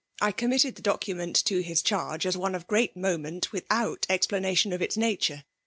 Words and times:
I 0.19 0.31
committed 0.31 0.73
the 0.77 0.81
document 0.81 1.35
to 1.45 1.59
his 1.61 1.83
charge 1.83 2.25
as 2.25 2.35
one 2.35 2.55
of 2.55 2.65
great 2.65 2.97
moment, 2.97 3.51
without 3.51 4.07
explanation 4.09 4.73
of 4.73 4.81
its 4.81 4.97
nature. 4.97 5.43